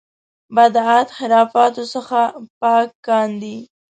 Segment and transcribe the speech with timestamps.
[0.55, 2.21] بدعت خرافاتو څخه
[2.61, 3.57] پاک کاندي.